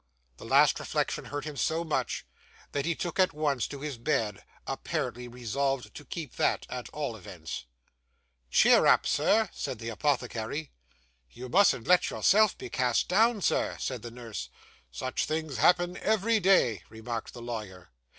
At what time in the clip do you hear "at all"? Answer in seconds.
6.71-7.15